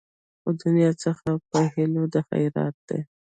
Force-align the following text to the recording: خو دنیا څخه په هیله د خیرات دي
خو 0.41 0.49
دنیا 0.61 0.91
څخه 1.03 1.27
په 1.49 1.59
هیله 1.73 2.03
د 2.13 2.15
خیرات 2.27 2.75
دي 2.87 2.99